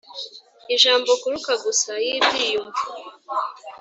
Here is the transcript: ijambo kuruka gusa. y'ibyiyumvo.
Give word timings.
ijambo 0.75 1.09
kuruka 1.21 1.51
gusa. 1.63 1.91
y'ibyiyumvo. 2.05 2.81